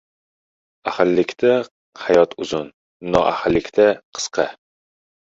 [0.91, 1.51] •Ahillikda
[2.05, 2.71] hayot uzun,
[3.17, 3.85] noahillikda―
[4.19, 4.47] qisqa.